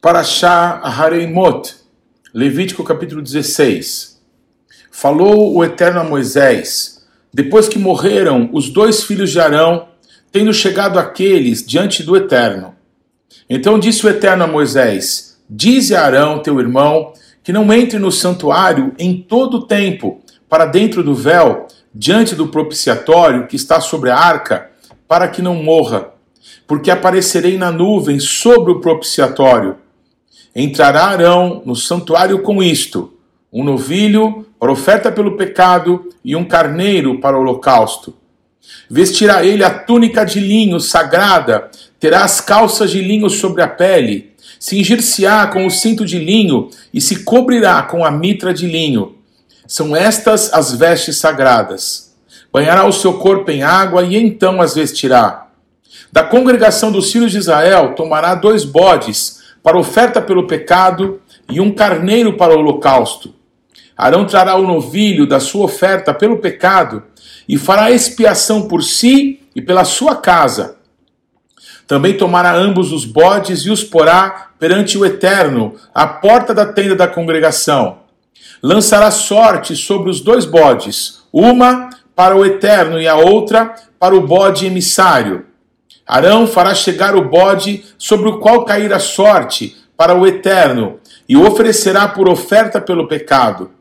Parashá 0.00 0.80
Hareimot, 0.84 1.74
Levítico 2.32 2.84
capítulo 2.84 3.20
16. 3.20 4.22
Falou 4.92 5.56
o 5.56 5.64
Eterno 5.64 5.98
a 5.98 6.04
Moisés, 6.04 7.04
depois 7.34 7.66
que 7.68 7.80
morreram 7.80 8.48
os 8.52 8.70
dois 8.70 9.02
filhos 9.02 9.32
de 9.32 9.40
Arão, 9.40 9.88
tendo 10.30 10.54
chegado 10.54 11.00
aqueles 11.00 11.66
diante 11.66 12.04
do 12.04 12.16
Eterno. 12.16 12.76
Então 13.50 13.76
disse 13.76 14.06
o 14.06 14.08
Eterno 14.08 14.44
a 14.44 14.46
Moisés: 14.46 15.36
Dize 15.50 15.96
a 15.96 16.04
Arão, 16.04 16.38
teu 16.38 16.60
irmão, 16.60 17.12
que 17.42 17.52
não 17.52 17.72
entre 17.72 17.98
no 17.98 18.12
santuário 18.12 18.94
em 19.00 19.20
todo 19.20 19.56
o 19.56 19.66
tempo, 19.66 20.22
para 20.48 20.64
dentro 20.64 21.02
do 21.02 21.12
véu, 21.12 21.66
diante 21.92 22.36
do 22.36 22.46
propiciatório 22.46 23.48
que 23.48 23.56
está 23.56 23.80
sobre 23.80 24.10
a 24.10 24.16
arca, 24.16 24.70
para 25.08 25.26
que 25.26 25.42
não 25.42 25.56
morra, 25.56 26.10
porque 26.68 26.88
aparecerei 26.88 27.58
na 27.58 27.72
nuvem 27.72 28.20
sobre 28.20 28.70
o 28.70 28.80
propiciatório. 28.80 29.87
Entrará 30.54 31.06
Arão 31.06 31.62
no 31.64 31.76
santuário 31.76 32.40
com 32.40 32.62
isto: 32.62 33.12
um 33.52 33.64
novilho 33.64 34.46
para 34.58 34.72
oferta 34.72 35.10
pelo 35.10 35.36
pecado 35.36 36.08
e 36.24 36.34
um 36.34 36.44
carneiro 36.44 37.20
para 37.20 37.36
o 37.36 37.40
holocausto. 37.40 38.14
Vestirá 38.90 39.44
ele 39.44 39.64
a 39.64 39.70
túnica 39.70 40.24
de 40.24 40.40
linho 40.40 40.80
sagrada, 40.80 41.70
terá 41.98 42.24
as 42.24 42.40
calças 42.40 42.90
de 42.90 43.00
linho 43.00 43.30
sobre 43.30 43.62
a 43.62 43.68
pele, 43.68 44.32
cingir-se-á 44.60 45.46
com 45.46 45.66
o 45.66 45.70
cinto 45.70 46.04
de 46.04 46.18
linho 46.18 46.68
e 46.92 47.00
se 47.00 47.24
cobrirá 47.24 47.82
com 47.82 48.04
a 48.04 48.10
mitra 48.10 48.52
de 48.52 48.66
linho. 48.66 49.16
São 49.66 49.94
estas 49.94 50.52
as 50.52 50.72
vestes 50.72 51.16
sagradas. 51.18 52.14
Banhará 52.52 52.86
o 52.86 52.92
seu 52.92 53.14
corpo 53.14 53.50
em 53.50 53.62
água 53.62 54.02
e 54.02 54.16
então 54.16 54.60
as 54.60 54.74
vestirá. 54.74 55.46
Da 56.10 56.24
congregação 56.24 56.90
dos 56.90 57.12
filhos 57.12 57.32
de 57.32 57.38
Israel 57.38 57.94
tomará 57.94 58.34
dois 58.34 58.64
bodes 58.64 59.37
para 59.62 59.78
oferta 59.78 60.20
pelo 60.20 60.46
pecado 60.46 61.20
e 61.48 61.60
um 61.60 61.72
carneiro 61.72 62.36
para 62.36 62.54
o 62.54 62.58
holocausto. 62.58 63.34
Arão 63.96 64.24
trará 64.24 64.54
o 64.54 64.62
novilho 64.62 65.26
da 65.26 65.40
sua 65.40 65.64
oferta 65.64 66.14
pelo 66.14 66.38
pecado 66.38 67.02
e 67.48 67.58
fará 67.58 67.90
expiação 67.90 68.68
por 68.68 68.82
si 68.82 69.40
e 69.56 69.60
pela 69.60 69.84
sua 69.84 70.14
casa. 70.16 70.76
Também 71.86 72.16
tomará 72.16 72.54
ambos 72.54 72.92
os 72.92 73.04
bodes 73.04 73.60
e 73.60 73.70
os 73.70 73.82
porá 73.82 74.50
perante 74.58 74.98
o 74.98 75.06
Eterno, 75.06 75.74
à 75.94 76.06
porta 76.06 76.54
da 76.54 76.66
tenda 76.66 76.94
da 76.94 77.08
congregação. 77.08 78.00
Lançará 78.62 79.10
sorte 79.10 79.74
sobre 79.74 80.10
os 80.10 80.20
dois 80.20 80.44
bodes, 80.44 81.22
uma 81.32 81.90
para 82.14 82.36
o 82.36 82.44
Eterno 82.44 83.00
e 83.00 83.08
a 83.08 83.16
outra 83.16 83.74
para 83.98 84.14
o 84.14 84.26
bode 84.26 84.66
emissário. 84.66 85.46
Arão 86.08 86.46
fará 86.46 86.74
chegar 86.74 87.14
o 87.14 87.28
bode 87.28 87.84
sobre 87.98 88.30
o 88.30 88.38
qual 88.38 88.64
cair 88.64 88.90
a 88.94 88.98
sorte 88.98 89.76
para 89.94 90.14
o 90.14 90.26
Eterno, 90.26 90.98
e 91.28 91.36
o 91.36 91.46
oferecerá 91.46 92.08
por 92.08 92.30
oferta 92.30 92.80
pelo 92.80 93.06
pecado. 93.06 93.72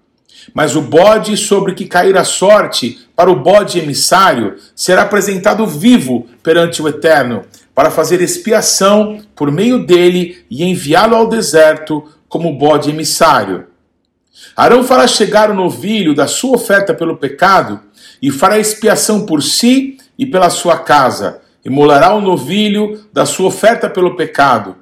Mas 0.53 0.75
o 0.75 0.81
bode 0.81 1.37
sobre 1.37 1.73
que 1.73 1.85
cair 1.85 2.17
a 2.17 2.25
sorte 2.25 2.99
para 3.15 3.31
o 3.31 3.39
bode 3.41 3.79
emissário 3.79 4.55
será 4.75 5.03
apresentado 5.03 5.65
vivo 5.65 6.27
perante 6.43 6.81
o 6.81 6.87
Eterno, 6.89 7.45
para 7.73 7.89
fazer 7.89 8.19
expiação 8.19 9.21
por 9.33 9.49
meio 9.49 9.85
dele 9.85 10.43
e 10.49 10.65
enviá-lo 10.65 11.15
ao 11.15 11.29
deserto 11.29 12.03
como 12.27 12.57
bode 12.57 12.89
emissário. 12.89 13.67
Arão 14.53 14.83
fará 14.83 15.07
chegar 15.07 15.49
o 15.49 15.53
novilho 15.53 16.13
da 16.13 16.27
sua 16.27 16.55
oferta 16.55 16.93
pelo 16.93 17.15
pecado 17.15 17.79
e 18.21 18.31
fará 18.31 18.59
expiação 18.59 19.25
por 19.25 19.41
si 19.41 19.97
e 20.17 20.25
pela 20.25 20.49
sua 20.49 20.79
casa 20.79 21.46
Imolará 21.67 22.15
o 22.15 22.21
novilho 22.21 23.01
da 23.11 23.25
sua 23.25 23.47
oferta 23.47 23.89
pelo 23.89 24.15
pecado. 24.15 24.77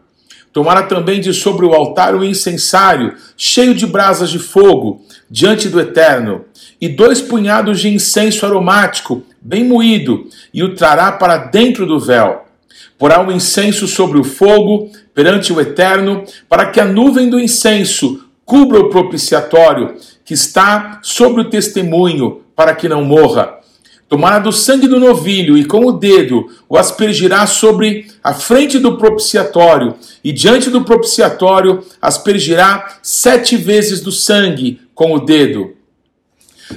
Tomará 0.54 0.84
também 0.84 1.20
de 1.20 1.34
sobre 1.34 1.66
o 1.66 1.74
altar 1.74 2.14
o 2.14 2.24
incensário, 2.24 3.16
cheio 3.36 3.74
de 3.74 3.88
brasas 3.88 4.30
de 4.30 4.38
fogo, 4.38 5.04
diante 5.28 5.68
do 5.68 5.80
Eterno, 5.80 6.46
e 6.80 6.88
dois 6.88 7.24
punhados 7.24 7.80
de 7.80 7.90
incenso 7.90 8.46
aromático, 8.46 9.24
bem 9.42 9.66
moído, 9.66 10.28
e 10.54 10.62
o 10.64 10.76
trará 10.76 11.12
para 11.12 11.38
dentro 11.38 11.88
do 11.88 12.00
véu. 12.00 12.46
Porá 13.00 13.20
o 13.20 13.32
incenso 13.32 13.88
sobre 13.88 14.20
o 14.20 14.24
fogo, 14.24 14.92
perante 15.12 15.52
o 15.52 15.60
Eterno, 15.60 16.24
para 16.48 16.68
que 16.68 16.80
a 16.80 16.86
nuvem 16.86 17.32
do 17.32 17.40
incenso 17.40 18.24
cubra 18.46 18.80
o 18.80 18.90
propiciatório, 18.92 19.96
que 20.24 20.36
está 20.36 21.00
sobre 21.02 21.42
o 21.42 21.50
testemunho, 21.50 22.44
para 22.56 22.76
que 22.76 22.88
não 22.88 23.04
morra 23.04 23.65
Tomará 24.08 24.38
do 24.38 24.52
sangue 24.52 24.88
do 24.88 25.00
novilho 25.00 25.58
e 25.58 25.66
com 25.66 25.84
o 25.86 25.92
dedo 25.92 26.48
o 26.70 26.78
aspergirá 26.78 27.48
sobre 27.48 28.06
a 28.24 28.34
frente 28.34 28.78
do 28.78 28.98
propiciatório, 28.98 29.96
e 30.24 30.32
diante 30.32 30.70
do 30.70 30.84
propiciatório 30.84 31.84
aspergirá 32.00 33.00
sete 33.02 33.58
vezes 33.58 34.02
do 34.02 34.12
sangue 34.12 34.80
com 34.94 35.14
o 35.14 35.20
dedo. 35.20 35.74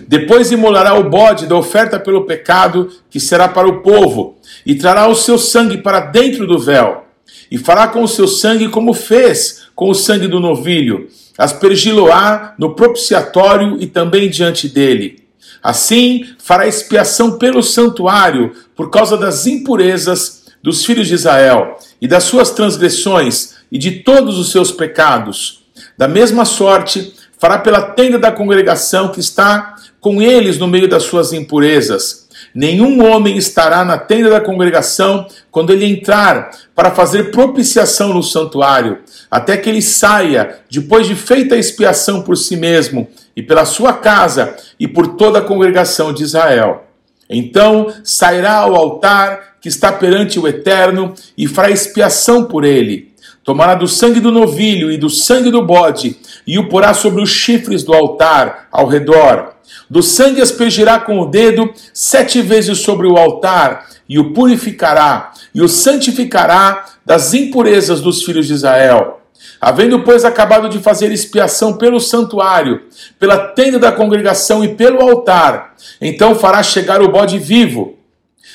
Depois 0.07 0.51
imolará 0.51 0.95
o 0.95 1.09
bode 1.09 1.47
da 1.47 1.57
oferta 1.57 1.99
pelo 1.99 2.25
pecado, 2.25 2.91
que 3.11 3.21
será 3.21 3.49
para 3.49 3.69
o 3.69 3.81
povo, 3.83 4.39
e 4.65 4.75
trará 4.75 5.07
o 5.07 5.15
seu 5.15 5.39
sangue 5.39 5.79
para 5.79 6.01
dentro 6.01 6.47
do 6.47 6.59
véu, 6.59 7.05
e 7.51 7.59
fará 7.59 7.89
com 7.89 8.03
o 8.03 8.09
seu 8.09 8.27
sangue 8.27 8.69
como 8.69 8.93
fez 8.93 9.69
com 9.75 9.91
o 9.91 9.95
sangue 9.95 10.27
do 10.27 10.41
novilho, 10.41 11.09
aspergi-lo-á 11.37 12.55
no 12.59 12.75
propiciatório 12.75 13.77
e 13.81 13.87
também 13.87 14.29
diante 14.29 14.69
dele. 14.69 15.28
Assim, 15.69 16.25
fará 16.39 16.67
expiação 16.67 17.33
pelo 17.33 17.63
santuário 17.63 18.55
por 18.75 18.89
causa 18.89 19.19
das 19.19 19.47
impurezas 19.47 20.45
dos 20.63 20.83
filhos 20.83 21.09
de 21.09 21.13
Israel 21.13 21.77
e 22.01 22.09
das 22.09 22.25
suas 22.25 22.51
transgressões 22.53 23.57
e 23.71 23.77
de 23.77 23.91
todos 24.01 24.39
os 24.39 24.51
seus 24.51 24.73
pecados. 24.73 25.67
Da 25.99 26.09
mesma 26.09 26.47
sorte, 26.47 27.13
fará 27.39 27.59
pela 27.59 27.83
tenda 27.83 28.19
da 28.19 28.33
congregação 28.33 29.09
que 29.09 29.21
está 29.21 29.77
com 30.01 30.23
eles 30.23 30.57
no 30.57 30.67
meio 30.67 30.89
das 30.89 31.03
suas 31.03 31.35
impurezas. 31.35 32.27
Nenhum 32.55 33.07
homem 33.07 33.37
estará 33.37 33.85
na 33.85 33.99
tenda 33.99 34.31
da 34.31 34.41
congregação 34.41 35.27
quando 35.51 35.71
ele 35.71 35.85
entrar 35.85 36.51
para 36.75 36.93
fazer 36.93 37.31
propiciação 37.31 38.15
no 38.15 38.23
santuário, 38.23 39.01
até 39.31 39.55
que 39.55 39.69
ele 39.69 39.83
saia, 39.83 40.61
depois 40.71 41.07
de 41.07 41.15
feita 41.15 41.57
a 41.57 41.59
expiação 41.59 42.23
por 42.23 42.39
si 42.39 42.57
mesmo 42.57 43.07
e 43.39 43.43
pela 43.43 43.65
sua 43.65 43.93
casa 43.93 44.57
e 44.81 44.89
por 44.89 45.15
toda 45.15 45.39
a 45.39 45.43
congregação 45.43 46.13
de 46.13 46.25
Israel. 46.25 46.89
Então 47.31 47.87
sairá 48.03 48.55
ao 48.55 48.75
altar 48.75 49.59
que 49.61 49.69
está 49.69 49.93
perante 49.93 50.41
o 50.41 50.49
Eterno 50.49 51.15
e 51.37 51.47
fará 51.47 51.71
expiação 51.71 52.47
por 52.47 52.65
ele. 52.65 53.13
Tomará 53.45 53.77
do 53.77 53.87
sangue 53.87 54.19
do 54.19 54.33
novilho 54.33 54.91
e 54.91 54.99
do 54.99 55.09
sangue 55.09 55.53
do 55.53 55.63
bode 55.63 56.19
e 56.45 56.59
o 56.59 56.69
porá 56.69 56.93
sobre 56.93 57.23
os 57.23 57.31
chifres 57.31 57.85
do 57.85 57.95
altar 57.95 58.67
ao 58.73 58.89
redor. 58.89 59.55
Do 59.89 60.03
sangue 60.03 60.43
aspergirá 60.43 60.99
com 60.99 61.21
o 61.21 61.27
dedo 61.27 61.73
sete 61.95 62.43
vezes 62.43 62.79
sobre 62.79 63.07
o 63.07 63.17
altar 63.17 63.87
e 64.09 64.19
o 64.19 64.33
purificará 64.33 65.33
e 65.55 65.63
o 65.63 65.69
santificará 65.69 66.87
das 67.07 67.35
impurezas 67.35 68.01
dos 68.01 68.25
filhos 68.25 68.49
de 68.49 68.55
Israel. 68.55 69.18
Havendo, 69.61 70.01
pois, 70.01 70.25
acabado 70.25 70.69
de 70.69 70.79
fazer 70.79 71.11
expiação 71.11 71.75
pelo 71.77 71.99
santuário, 71.99 72.83
pela 73.19 73.37
tenda 73.37 73.79
da 73.79 73.91
congregação 73.91 74.65
e 74.65 74.75
pelo 74.75 75.01
altar, 75.01 75.75
então 76.01 76.35
fará 76.35 76.63
chegar 76.63 77.03
o 77.03 77.11
bode 77.11 77.39
vivo. 77.39 77.99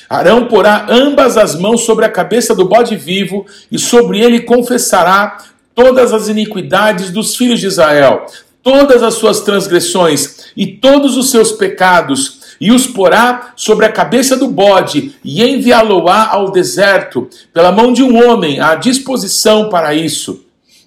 Arão 0.08 0.46
porá 0.46 0.86
ambas 0.88 1.36
as 1.36 1.58
mãos 1.58 1.82
sobre 1.82 2.04
a 2.04 2.10
cabeça 2.10 2.54
do 2.54 2.66
bode 2.66 2.96
vivo 2.96 3.46
e 3.70 3.78
sobre 3.78 4.20
ele 4.20 4.40
confessará 4.40 5.38
todas 5.74 6.12
as 6.12 6.28
iniquidades 6.28 7.10
dos 7.10 7.36
filhos 7.36 7.60
de 7.60 7.66
Israel, 7.66 8.26
todas 8.62 9.02
as 9.02 9.14
suas 9.14 9.40
transgressões 9.40 10.52
e 10.56 10.66
todos 10.66 11.16
os 11.16 11.30
seus 11.30 11.52
pecados, 11.52 12.40
e 12.60 12.70
os 12.70 12.86
porá 12.86 13.52
sobre 13.56 13.84
a 13.84 13.92
cabeça 13.92 14.36
do 14.36 14.46
bode 14.46 15.16
e 15.24 15.42
enviá-lo-á 15.42 16.30
ao 16.30 16.50
deserto, 16.50 17.28
pela 17.52 17.72
mão 17.72 17.92
de 17.92 18.02
um 18.02 18.24
homem 18.24 18.60
à 18.60 18.74
disposição 18.76 19.68
para 19.68 19.94
isso. 19.94 20.43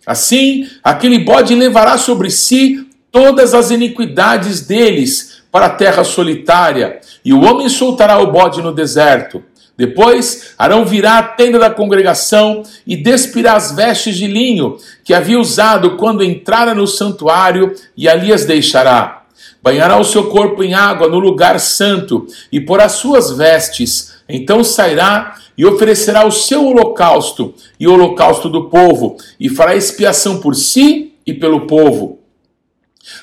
Assim, 0.07 0.65
aquele 0.81 1.19
bode 1.19 1.53
levará 1.53 1.97
sobre 1.97 2.29
si 2.29 2.87
todas 3.11 3.53
as 3.53 3.71
iniquidades 3.71 4.61
deles 4.61 5.41
para 5.51 5.65
a 5.65 5.71
terra 5.71 6.05
solitária, 6.05 7.01
e 7.25 7.33
o 7.33 7.41
homem 7.41 7.67
soltará 7.67 8.17
o 8.19 8.31
bode 8.31 8.61
no 8.61 8.71
deserto. 8.71 9.43
Depois, 9.75 10.53
Arão 10.57 10.85
virá 10.85 11.17
à 11.17 11.23
tenda 11.23 11.59
da 11.59 11.69
congregação 11.69 12.63
e 12.85 12.95
despirá 12.95 13.53
as 13.53 13.75
vestes 13.75 14.15
de 14.15 14.27
linho 14.27 14.77
que 15.03 15.13
havia 15.13 15.37
usado 15.37 15.97
quando 15.97 16.23
entrara 16.23 16.73
no 16.73 16.87
santuário, 16.87 17.75
e 17.95 18.07
ali 18.07 18.31
as 18.31 18.45
deixará. 18.45 19.23
Banhará 19.67 19.99
o 19.99 20.03
seu 20.05 20.29
corpo 20.29 20.63
em 20.63 20.73
água 20.73 21.09
no 21.09 21.19
lugar 21.19 21.59
santo 21.59 22.25
e 22.49 22.57
porá 22.57 22.87
suas 22.87 23.35
vestes. 23.35 24.13
Então 24.29 24.63
sairá 24.63 25.35
e 25.57 25.65
oferecerá 25.65 26.25
o 26.25 26.31
seu 26.31 26.65
holocausto 26.65 27.53
e 27.77 27.85
o 27.85 27.91
holocausto 27.91 28.47
do 28.47 28.69
povo, 28.69 29.17
e 29.37 29.49
fará 29.49 29.75
expiação 29.75 30.39
por 30.39 30.55
si 30.55 31.15
e 31.25 31.33
pelo 31.33 31.67
povo. 31.67 32.19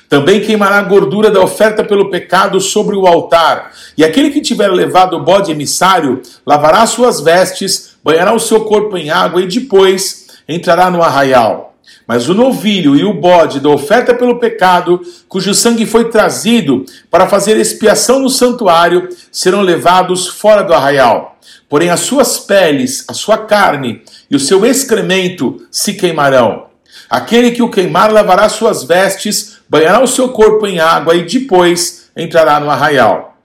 Também 0.07 0.39
queimará 0.39 0.77
a 0.77 0.83
gordura 0.83 1.31
da 1.31 1.41
oferta 1.41 1.83
pelo 1.83 2.11
pecado 2.11 2.61
sobre 2.61 2.95
o 2.95 3.07
altar, 3.07 3.71
e 3.97 4.03
aquele 4.03 4.29
que 4.29 4.39
tiver 4.39 4.71
levado 4.71 5.15
o 5.15 5.23
bode 5.23 5.51
emissário 5.51 6.21
lavará 6.45 6.85
suas 6.85 7.21
vestes, 7.21 7.95
banhará 8.03 8.31
o 8.35 8.39
seu 8.39 8.65
corpo 8.65 8.95
em 8.95 9.09
água 9.09 9.41
e 9.41 9.47
depois 9.47 10.27
entrará 10.47 10.91
no 10.91 11.01
arraial. 11.01 11.74
Mas 12.07 12.29
o 12.29 12.33
novilho 12.33 12.95
e 12.95 13.03
o 13.03 13.13
bode 13.13 13.59
da 13.59 13.69
oferta 13.69 14.13
pelo 14.13 14.39
pecado, 14.39 15.01
cujo 15.27 15.53
sangue 15.53 15.85
foi 15.85 16.09
trazido 16.09 16.85
para 17.09 17.27
fazer 17.27 17.57
expiação 17.57 18.19
no 18.19 18.29
santuário, 18.29 19.09
serão 19.31 19.61
levados 19.61 20.27
fora 20.27 20.63
do 20.63 20.73
arraial. 20.73 21.37
Porém, 21.67 21.89
as 21.89 22.01
suas 22.01 22.37
peles, 22.37 23.05
a 23.07 23.13
sua 23.13 23.39
carne 23.39 24.01
e 24.29 24.35
o 24.35 24.39
seu 24.39 24.65
excremento 24.65 25.61
se 25.71 25.93
queimarão. 25.93 26.65
Aquele 27.09 27.51
que 27.51 27.61
o 27.61 27.69
queimar 27.69 28.11
lavará 28.11 28.49
suas 28.49 28.83
vestes, 28.83 29.57
banhará 29.67 30.01
o 30.01 30.07
seu 30.07 30.29
corpo 30.29 30.65
em 30.67 30.79
água 30.79 31.15
e 31.15 31.23
depois 31.23 32.09
entrará 32.15 32.59
no 32.59 32.69
arraial. 32.69 33.35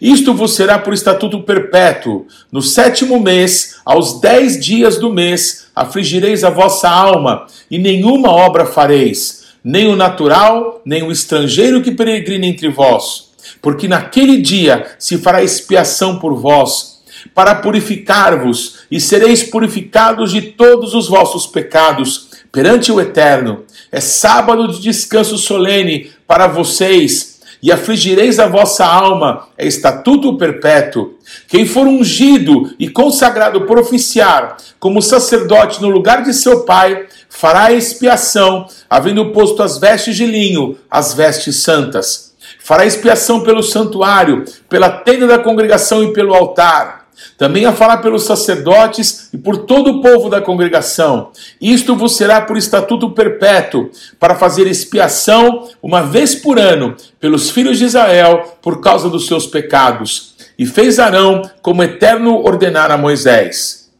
Isto 0.00 0.32
vos 0.32 0.54
será 0.54 0.78
por 0.78 0.94
estatuto 0.94 1.42
perpétuo. 1.42 2.26
No 2.50 2.62
sétimo 2.62 3.20
mês, 3.20 3.76
aos 3.84 4.20
dez 4.20 4.58
dias 4.58 4.96
do 4.96 5.12
mês, 5.12 5.66
afligireis 5.80 6.44
a 6.44 6.50
vossa 6.50 6.88
alma, 6.88 7.46
e 7.70 7.78
nenhuma 7.78 8.30
obra 8.30 8.66
fareis, 8.66 9.46
nem 9.64 9.88
o 9.88 9.96
natural, 9.96 10.82
nem 10.84 11.02
o 11.02 11.10
estrangeiro 11.10 11.82
que 11.82 11.90
peregrina 11.90 12.46
entre 12.46 12.68
vós. 12.68 13.30
Porque 13.62 13.88
naquele 13.88 14.38
dia 14.38 14.86
se 14.98 15.18
fará 15.18 15.42
expiação 15.42 16.18
por 16.18 16.34
vós, 16.34 17.00
para 17.34 17.54
purificar-vos, 17.54 18.80
e 18.90 19.00
sereis 19.00 19.42
purificados 19.42 20.32
de 20.32 20.42
todos 20.42 20.94
os 20.94 21.08
vossos 21.08 21.46
pecados 21.46 22.28
perante 22.52 22.90
o 22.90 23.00
Eterno. 23.00 23.64
É 23.92 24.00
sábado 24.00 24.68
de 24.68 24.80
descanso 24.80 25.38
solene 25.38 26.10
para 26.26 26.46
vocês 26.46 27.29
e 27.62 27.70
afligireis 27.70 28.38
a 28.38 28.46
vossa 28.46 28.84
alma, 28.84 29.48
é 29.56 29.66
estatuto 29.66 30.36
perpétuo. 30.36 31.14
Quem 31.48 31.66
for 31.66 31.86
ungido 31.86 32.74
e 32.78 32.88
consagrado 32.88 33.62
por 33.62 33.78
oficiar, 33.78 34.56
como 34.78 35.02
sacerdote 35.02 35.80
no 35.82 35.88
lugar 35.88 36.22
de 36.22 36.32
seu 36.32 36.64
pai, 36.64 37.06
fará 37.28 37.72
expiação, 37.72 38.66
havendo 38.88 39.30
posto 39.32 39.62
as 39.62 39.78
vestes 39.78 40.16
de 40.16 40.26
linho, 40.26 40.76
as 40.90 41.14
vestes 41.14 41.62
santas. 41.62 42.34
Fará 42.58 42.84
expiação 42.84 43.40
pelo 43.40 43.62
santuário, 43.62 44.44
pela 44.68 44.90
tenda 44.90 45.26
da 45.26 45.38
congregação 45.38 46.02
e 46.02 46.12
pelo 46.12 46.34
altar 46.34 46.99
também 47.36 47.64
a 47.64 47.72
falar 47.72 47.98
pelos 47.98 48.24
sacerdotes 48.24 49.28
e 49.32 49.38
por 49.38 49.58
todo 49.58 49.90
o 49.90 50.02
povo 50.02 50.28
da 50.28 50.40
congregação. 50.40 51.30
Isto 51.60 51.96
vos 51.96 52.16
será 52.16 52.40
por 52.40 52.56
estatuto 52.56 53.10
perpétuo, 53.10 53.90
para 54.18 54.34
fazer 54.34 54.66
expiação 54.66 55.68
uma 55.82 56.02
vez 56.02 56.34
por 56.34 56.58
ano 56.58 56.96
pelos 57.18 57.50
filhos 57.50 57.78
de 57.78 57.84
Israel 57.84 58.58
por 58.60 58.80
causa 58.80 59.08
dos 59.08 59.26
seus 59.26 59.46
pecados. 59.46 60.34
E 60.58 60.66
fez 60.66 60.98
Arão 60.98 61.42
como 61.62 61.82
Eterno 61.82 62.36
ordenara 62.44 62.94
a 62.94 62.98
Moisés. 62.98 63.90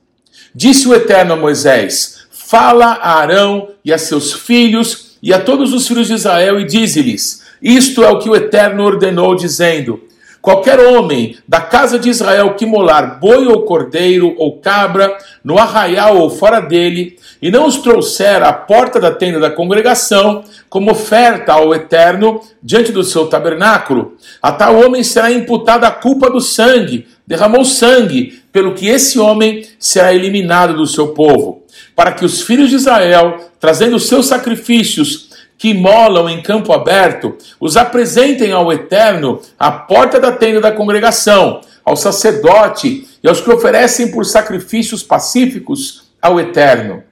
Disse 0.54 0.86
o 0.86 0.94
Eterno 0.94 1.32
a 1.32 1.36
Moisés: 1.36 2.26
Fala 2.30 2.98
a 3.00 3.14
Arão 3.20 3.68
e 3.84 3.92
a 3.92 3.98
seus 3.98 4.32
filhos 4.32 5.16
e 5.22 5.32
a 5.32 5.40
todos 5.40 5.72
os 5.72 5.86
filhos 5.86 6.08
de 6.08 6.14
Israel 6.14 6.60
e 6.60 6.66
dize-lhes: 6.66 7.42
Isto 7.62 8.02
é 8.02 8.10
o 8.10 8.18
que 8.18 8.28
o 8.28 8.36
Eterno 8.36 8.84
ordenou, 8.84 9.34
dizendo: 9.34 10.02
Qualquer 10.42 10.80
homem 10.80 11.36
da 11.46 11.60
casa 11.60 11.98
de 11.98 12.08
Israel 12.08 12.54
que 12.54 12.64
molar 12.64 13.20
boi 13.20 13.46
ou 13.46 13.62
cordeiro 13.62 14.34
ou 14.38 14.58
cabra 14.58 15.18
no 15.44 15.58
arraial 15.58 16.16
ou 16.16 16.30
fora 16.30 16.60
dele, 16.60 17.18
e 17.42 17.50
não 17.50 17.66
os 17.66 17.76
trouxer 17.76 18.42
à 18.42 18.52
porta 18.52 18.98
da 18.98 19.10
tenda 19.10 19.38
da 19.38 19.50
congregação, 19.50 20.42
como 20.68 20.92
oferta 20.92 21.52
ao 21.52 21.74
Eterno 21.74 22.40
diante 22.62 22.90
do 22.90 23.04
seu 23.04 23.26
tabernáculo, 23.26 24.16
a 24.40 24.50
tal 24.50 24.76
homem 24.82 25.02
será 25.02 25.30
imputada 25.30 25.86
a 25.86 25.90
culpa 25.90 26.30
do 26.30 26.40
sangue, 26.40 27.06
derramou 27.26 27.64
sangue, 27.64 28.42
pelo 28.50 28.74
que 28.74 28.88
esse 28.88 29.18
homem 29.18 29.66
será 29.78 30.12
eliminado 30.14 30.74
do 30.74 30.86
seu 30.86 31.08
povo, 31.08 31.64
para 31.94 32.12
que 32.12 32.24
os 32.24 32.40
filhos 32.40 32.70
de 32.70 32.76
Israel, 32.76 33.36
trazendo 33.60 34.00
seus 34.00 34.26
sacrifícios, 34.26 35.29
que 35.60 35.74
molam 35.74 36.26
em 36.26 36.40
campo 36.40 36.72
aberto, 36.72 37.36
os 37.60 37.76
apresentem 37.76 38.50
ao 38.50 38.72
Eterno 38.72 39.42
à 39.58 39.70
porta 39.70 40.18
da 40.18 40.32
tenda 40.32 40.58
da 40.58 40.72
congregação, 40.72 41.60
ao 41.84 41.94
sacerdote 41.96 43.06
e 43.22 43.28
aos 43.28 43.42
que 43.42 43.50
oferecem 43.50 44.10
por 44.10 44.24
sacrifícios 44.24 45.02
pacíficos 45.02 46.04
ao 46.20 46.40
Eterno. 46.40 47.02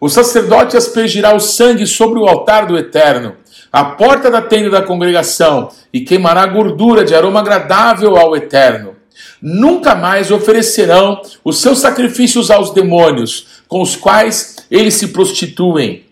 O 0.00 0.08
sacerdote 0.08 0.78
aspergirá 0.78 1.34
o 1.34 1.40
sangue 1.40 1.86
sobre 1.86 2.18
o 2.18 2.26
altar 2.26 2.64
do 2.66 2.78
Eterno, 2.78 3.34
à 3.70 3.84
porta 3.84 4.30
da 4.30 4.40
tenda 4.40 4.70
da 4.70 4.80
congregação, 4.80 5.68
e 5.92 6.00
queimará 6.00 6.46
gordura 6.46 7.04
de 7.04 7.14
aroma 7.14 7.40
agradável 7.40 8.16
ao 8.16 8.34
Eterno. 8.34 8.96
Nunca 9.42 9.94
mais 9.94 10.30
oferecerão 10.30 11.20
os 11.44 11.60
seus 11.60 11.80
sacrifícios 11.80 12.50
aos 12.50 12.70
demônios, 12.70 13.60
com 13.68 13.82
os 13.82 13.94
quais 13.94 14.56
eles 14.70 14.94
se 14.94 15.08
prostituem 15.08 16.08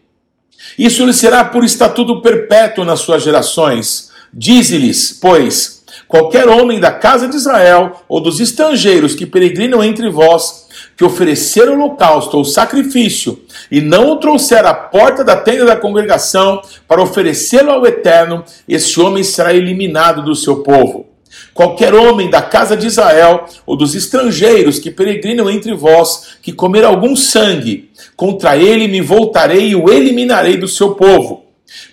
isso 0.79 1.05
lhe 1.05 1.13
será 1.13 1.45
por 1.45 1.65
estatuto 1.65 2.21
perpétuo 2.21 2.85
nas 2.85 3.01
suas 3.01 3.23
gerações. 3.23 4.11
Dize-lhes, 4.33 5.19
pois, 5.21 5.85
qualquer 6.07 6.49
homem 6.49 6.79
da 6.81 6.91
casa 6.91 7.29
de 7.29 7.37
Israel 7.37 8.05
ou 8.09 8.21
dos 8.21 8.41
estrangeiros 8.41 9.15
que 9.15 9.27
peregrinam 9.27 9.83
entre 9.83 10.11
vós, 10.11 10.69
que 10.97 11.05
oferecer 11.05 11.69
holocausto 11.69 12.37
ou 12.37 12.45
sacrifício 12.45 13.41
e 13.71 13.81
não 13.81 14.11
o 14.11 14.17
trouxer 14.17 14.65
à 14.67 14.75
porta 14.75 15.25
da 15.25 15.37
tenda 15.37 15.65
da 15.65 15.77
congregação 15.77 16.61
para 16.87 17.03
oferecê-lo 17.03 17.71
ao 17.71 17.87
Eterno, 17.87 18.45
esse 18.69 19.01
homem 19.01 19.23
será 19.23 19.55
eliminado 19.55 20.25
do 20.25 20.35
seu 20.35 20.63
povo. 20.63 21.07
Qualquer 21.55 21.95
homem 21.95 22.31
da 22.31 22.41
casa 22.41 22.77
de 22.77 22.87
Israel 22.87 23.47
ou 23.67 23.77
dos 23.77 23.95
estrangeiros 23.95 24.79
que 24.79 24.91
peregrinam 24.91 25.51
entre 25.51 25.75
vós, 25.75 26.37
que 26.41 26.53
comer 26.53 26.85
algum 26.85 27.17
sangue, 27.17 27.91
contra 28.17 28.57
ele 28.57 28.87
me 28.87 29.01
voltarei 29.01 29.71
e 29.71 29.77
o 29.77 29.91
eliminarei 29.91 30.57
do 30.57 30.69
seu 30.69 30.95
povo, 30.95 31.45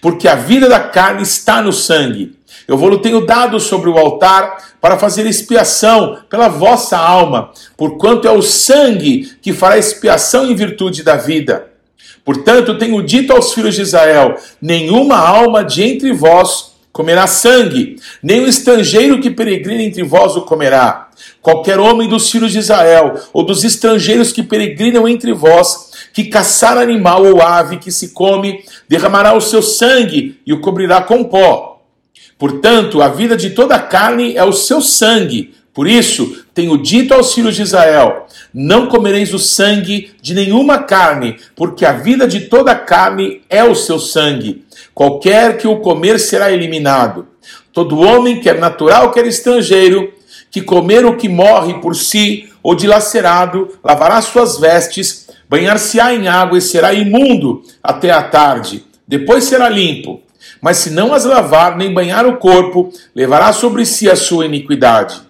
porque 0.01 0.27
a 0.27 0.35
vida 0.35 0.69
da 0.69 0.79
carne 0.79 1.23
está 1.23 1.61
no 1.61 1.73
sangue. 1.73 2.35
Eu 2.67 2.77
vou-lo 2.77 2.99
tenho 2.99 3.25
dado 3.25 3.59
sobre 3.59 3.89
o 3.89 3.97
altar 3.97 4.75
para 4.81 4.97
fazer 4.97 5.25
expiação 5.25 6.19
pela 6.29 6.47
vossa 6.47 6.97
alma, 6.97 7.51
porquanto 7.75 8.27
é 8.27 8.31
o 8.31 8.41
sangue 8.41 9.31
que 9.41 9.53
fará 9.53 9.77
expiação 9.77 10.49
em 10.49 10.55
virtude 10.55 11.03
da 11.03 11.15
vida. 11.15 11.67
Portanto, 12.23 12.77
tenho 12.77 13.01
dito 13.03 13.33
aos 13.33 13.53
filhos 13.53 13.75
de 13.75 13.81
Israel: 13.81 14.35
nenhuma 14.61 15.17
alma 15.17 15.63
de 15.63 15.83
entre 15.83 16.11
vós 16.11 16.74
comerá 16.95 17.27
sangue, 17.27 17.97
nem 18.23 18.45
o 18.45 18.47
estrangeiro 18.47 19.19
que 19.19 19.29
peregrina 19.29 19.83
entre 19.83 20.01
vós 20.01 20.37
o 20.37 20.43
comerá. 20.43 21.09
Qualquer 21.41 21.77
homem 21.77 22.07
dos 22.07 22.31
filhos 22.31 22.53
de 22.53 22.59
Israel, 22.59 23.19
ou 23.33 23.43
dos 23.43 23.65
estrangeiros 23.65 24.31
que 24.31 24.41
peregrinam 24.41 25.05
entre 25.05 25.33
vós, 25.33 25.91
que 26.13 26.23
caçar 26.23 26.77
animal 26.77 27.25
ou 27.25 27.41
ave 27.41 27.79
que 27.79 27.91
se 27.91 28.13
come, 28.13 28.63
derramará 28.87 29.35
o 29.35 29.41
seu 29.41 29.61
sangue 29.61 30.39
e 30.47 30.53
o 30.53 30.61
cobrirá 30.61 31.01
com 31.01 31.25
pó. 31.25 31.81
Portanto, 32.39 33.01
a 33.01 33.09
vida 33.09 33.35
de 33.35 33.49
toda 33.49 33.75
a 33.75 33.79
carne 33.79 34.37
é 34.37 34.45
o 34.45 34.53
seu 34.53 34.79
sangue. 34.79 35.53
Por 35.73 35.89
isso, 35.89 36.45
tenho 36.53 36.77
dito 36.77 37.13
aos 37.13 37.33
filhos 37.33 37.57
de 37.57 37.63
Israel: 37.63 38.25
não 38.53 38.87
comereis 38.87 39.33
o 39.33 39.39
sangue 39.39 40.11
de 40.21 40.33
nenhuma 40.33 40.77
carne, 40.77 41.35
porque 41.57 41.85
a 41.85 41.91
vida 41.91 42.25
de 42.25 42.41
toda 42.47 42.71
a 42.71 42.79
carne 42.79 43.41
é 43.49 43.65
o 43.65 43.75
seu 43.75 43.99
sangue. 43.99 44.64
Qualquer 44.95 45.57
que 45.57 45.67
o 45.67 45.81
comer 45.81 46.17
será 46.17 46.53
eliminado. 46.53 47.27
Todo 47.73 47.99
homem, 47.99 48.39
quer 48.39 48.57
natural, 48.57 49.11
quer 49.11 49.27
estrangeiro, 49.27 50.13
que 50.49 50.61
comer 50.61 51.05
o 51.05 51.17
que 51.17 51.27
morre 51.27 51.81
por 51.81 51.97
si 51.97 52.49
ou 52.63 52.73
dilacerado, 52.73 53.77
lavará 53.83 54.21
suas 54.21 54.57
vestes, 54.57 55.27
banhar-se-á 55.49 56.13
em 56.13 56.29
água 56.29 56.57
e 56.57 56.61
será 56.61 56.93
imundo 56.93 57.61
até 57.83 58.09
a 58.09 58.23
tarde. 58.23 58.85
Depois 59.05 59.43
será 59.43 59.67
limpo. 59.67 60.21
Mas 60.61 60.77
se 60.77 60.91
não 60.91 61.13
as 61.13 61.25
lavar 61.25 61.75
nem 61.75 61.93
banhar 61.93 62.25
o 62.25 62.37
corpo, 62.37 62.89
levará 63.13 63.51
sobre 63.51 63.85
si 63.85 64.09
a 64.09 64.15
sua 64.15 64.45
iniquidade. 64.45 65.21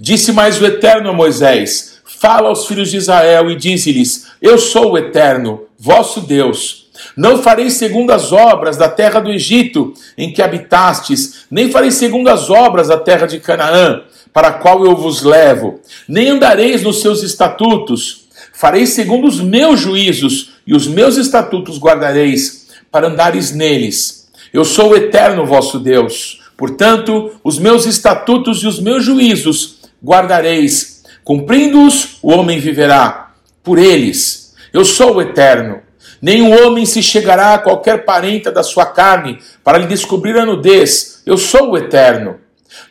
Disse 0.00 0.32
mais 0.32 0.60
o 0.60 0.66
Eterno 0.66 1.10
a 1.10 1.12
Moisés: 1.12 2.00
Fala 2.04 2.48
aos 2.48 2.66
filhos 2.66 2.90
de 2.90 2.96
Israel 2.96 3.50
e 3.52 3.56
dize-lhes: 3.56 4.26
Eu 4.42 4.58
sou 4.58 4.92
o 4.92 4.98
Eterno, 4.98 5.62
vosso 5.78 6.20
Deus 6.22 6.89
não 7.16 7.42
farei 7.42 7.70
segundo 7.70 8.10
as 8.10 8.32
obras 8.32 8.76
da 8.76 8.88
terra 8.88 9.20
do 9.20 9.30
Egito, 9.30 9.94
em 10.16 10.32
que 10.32 10.42
habitastes, 10.42 11.46
nem 11.50 11.70
farei 11.70 11.90
segundo 11.90 12.28
as 12.28 12.50
obras 12.50 12.88
da 12.88 12.96
terra 12.96 13.26
de 13.26 13.40
Canaã, 13.40 14.02
para 14.32 14.48
a 14.48 14.52
qual 14.52 14.84
eu 14.84 14.96
vos 14.96 15.22
levo, 15.22 15.80
nem 16.08 16.28
andareis 16.28 16.82
nos 16.82 17.00
seus 17.00 17.22
estatutos. 17.22 18.28
Farei 18.52 18.86
segundo 18.86 19.26
os 19.26 19.40
meus 19.40 19.80
juízos, 19.80 20.52
e 20.66 20.74
os 20.74 20.86
meus 20.86 21.16
estatutos 21.16 21.78
guardareis, 21.78 22.68
para 22.90 23.08
andares 23.08 23.52
neles. 23.52 24.28
Eu 24.52 24.64
sou 24.64 24.90
o 24.90 24.96
eterno 24.96 25.46
vosso 25.46 25.78
Deus. 25.78 26.40
Portanto, 26.56 27.32
os 27.42 27.58
meus 27.58 27.86
estatutos 27.86 28.62
e 28.62 28.66
os 28.66 28.78
meus 28.80 29.04
juízos 29.04 29.78
guardareis. 30.04 31.02
Cumprindo-os, 31.24 32.18
o 32.22 32.32
homem 32.32 32.58
viverá. 32.58 33.32
Por 33.62 33.78
eles. 33.78 34.54
Eu 34.72 34.84
sou 34.84 35.16
o 35.16 35.22
eterno. 35.22 35.80
Nenhum 36.20 36.66
homem 36.66 36.84
se 36.84 37.02
chegará 37.02 37.54
a 37.54 37.58
qualquer 37.58 38.04
parenta 38.04 38.52
da 38.52 38.62
sua 38.62 38.86
carne 38.86 39.38
para 39.64 39.78
lhe 39.78 39.86
descobrir 39.86 40.36
a 40.36 40.44
nudez. 40.46 41.22
Eu 41.24 41.36
sou 41.36 41.70
o 41.70 41.78
eterno. 41.78 42.38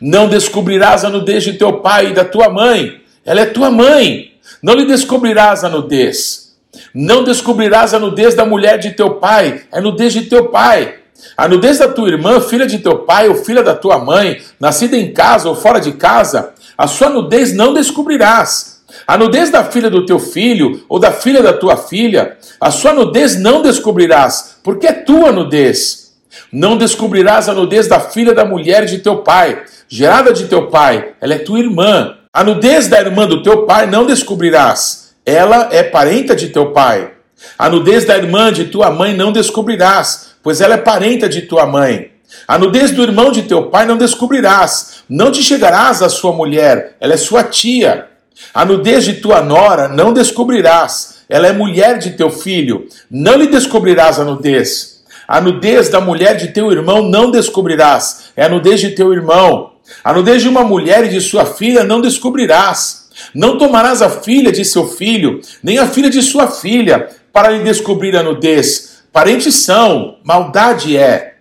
Não 0.01 0.27
descobrirás 0.27 1.05
a 1.05 1.09
nudez 1.09 1.43
de 1.43 1.53
teu 1.53 1.79
pai 1.79 2.07
e 2.07 2.13
da 2.13 2.25
tua 2.25 2.50
mãe. 2.50 3.01
Ela 3.25 3.41
é 3.41 3.45
tua 3.45 3.69
mãe. 3.69 4.33
Não 4.62 4.74
lhe 4.74 4.86
descobrirás 4.86 5.63
a 5.63 5.69
nudez. 5.69 6.50
Não 6.93 7.24
descobrirás 7.24 7.93
a 7.93 8.00
nudez 8.00 8.36
da 8.36 8.45
mulher 8.45 8.77
de 8.77 8.91
teu 8.91 9.15
pai, 9.15 9.63
é 9.71 9.81
nudez 9.81 10.13
de 10.13 10.24
teu 10.24 10.50
pai. 10.50 10.95
A 11.36 11.48
nudez 11.48 11.79
da 11.79 11.88
tua 11.88 12.09
irmã, 12.09 12.39
filha 12.39 12.65
de 12.65 12.79
teu 12.79 13.00
pai 13.00 13.27
ou 13.27 13.36
filha 13.36 13.62
da 13.62 13.75
tua 13.75 13.98
mãe, 14.00 14.41
nascida 14.59 14.95
em 14.95 15.12
casa 15.12 15.50
ou 15.50 15.55
fora 15.55 15.79
de 15.79 15.93
casa, 15.93 16.53
a 16.77 16.88
sua 16.88 17.09
nudez 17.09 17.53
não 17.53 17.74
descobrirás. 17.74 18.78
A 19.08 19.17
nudez 19.17 19.50
da 19.50 19.63
filha 19.63 19.89
do 19.89 20.05
teu 20.05 20.19
filho 20.19 20.84
ou 20.88 21.00
da 21.00 21.12
filha 21.12 21.41
da 21.41 21.53
tua 21.53 21.77
filha, 21.77 22.38
a 22.60 22.72
sua 22.72 22.93
nudez 22.93 23.39
não 23.39 23.62
descobrirás, 23.62 24.58
porque 24.63 24.88
é 24.88 24.93
tua 24.93 25.31
nudez. 25.31 26.13
Não 26.51 26.77
descobrirás 26.77 27.50
a 27.50 27.53
nudez 27.53 27.88
da 27.88 28.00
filha 28.00 28.34
da 28.34 28.46
mulher 28.46 28.86
de 28.86 29.00
teu 29.00 29.17
pai, 29.17 29.63
gerada 29.88 30.31
de 30.34 30.46
teu 30.46 30.67
pai, 30.67 31.13
ela 31.19 31.34
é 31.34 31.39
tua 31.39 31.60
irmã. 31.60 32.15
A 32.31 32.43
nudez 32.43 32.88
da 32.88 33.00
irmã 33.00 33.27
do 33.27 33.41
teu 33.41 33.65
pai 33.65 33.88
não 33.88 34.05
descobrirás, 34.05 35.15
ela 35.25 35.69
é 35.72 35.84
parenta 35.84 36.36
de 36.36 36.50
teu 36.50 36.72
pai. 36.72 37.12
A 37.58 37.69
nudez 37.69 38.05
da 38.05 38.17
irmã 38.17 38.51
de 38.51 38.65
tua 38.65 38.91
mãe 38.91 39.15
não 39.15 39.31
descobrirás, 39.31 40.31
pois 40.43 40.62
ela 40.62 40.75
é 40.75 40.77
parenta 40.77 41.27
de 41.27 41.43
tua 41.43 41.65
mãe. 41.65 42.12
A 42.48 42.58
nudez 42.58 42.91
do 42.91 43.01
irmão 43.01 43.31
de 43.31 43.43
teu 43.43 43.63
pai 43.67 43.86
não 43.86 43.98
descobrirás, 43.98 45.03
não 45.10 45.31
te 45.31 45.41
chegarás 45.41 46.01
à 46.01 46.10
sua 46.10 46.31
mulher, 46.31 46.96
ela 47.00 47.13
é 47.13 47.17
sua 47.17 47.43
tia. 47.43 48.08
A 48.53 48.65
nudez 48.65 49.05
de 49.05 49.13
tua 49.13 49.41
nora 49.41 49.88
não 49.88 50.13
descobrirás, 50.13 51.19
ela 51.29 51.48
é 51.48 51.53
mulher 51.53 52.00
de 52.00 52.12
teu 52.12 52.29
filho, 52.29 52.88
não 53.10 53.36
lhe 53.36 53.48
descobrirás 53.48 54.19
a 54.19 54.25
nudez. 54.25 55.03
A 55.27 55.39
nudez 55.39 55.89
da 55.89 56.01
mulher 56.01 56.36
de 56.38 56.48
teu 56.48 56.72
irmão 56.72 57.03
não 57.03 57.29
descobrirás, 57.29 58.31
é 58.36 58.46
a 58.46 58.50
nudez 58.50 58.79
de 58.79 58.91
teu 58.91 59.13
irmão. 59.13 59.74
A 60.03 60.13
nudez 60.13 60.41
de 60.41 60.50
uma 60.50 60.63
mulher 60.63 61.05
e 61.05 61.10
de 61.10 61.22
sua 61.22 61.46
filha 61.46 61.84
não 61.84 62.01
descobrirás. 62.01 63.10
Não 63.34 63.58
tomarás 63.58 64.01
a 64.01 64.10
filha 64.10 64.51
de 64.51 64.63
seu 64.63 64.88
filho, 64.88 65.41
nem 65.62 65.77
a 65.77 65.88
filha 65.88 66.10
de 66.10 66.22
sua 66.22 66.48
filha, 66.48 67.10
para 67.34 67.50
lhe 67.50 67.63
descobrir 67.63 68.15
a 68.15 68.24
nudez. 68.24 69.03
Parentes 69.12 69.55
são, 69.55 70.17
maldade 70.24 70.98
é. 70.98 71.36